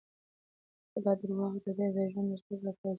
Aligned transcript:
خو 0.91 0.99
دا 1.05 1.13
دروغ 1.21 1.53
د 1.65 1.67
ده 1.77 1.87
د 1.95 1.97
ژوند 2.11 2.27
د 2.31 2.33
ژغورلو 2.39 2.65
لپاره 2.67 2.79
ضروري 2.79 2.89
وو. 2.89 2.89